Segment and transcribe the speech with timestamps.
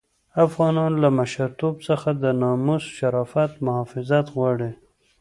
[0.45, 4.71] افغانان له مشرتوب څخه د ناموس د شرافت محافظت غواړي.